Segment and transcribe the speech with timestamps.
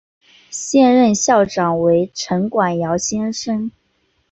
[0.49, 3.69] 现任校长为陈广尧先生。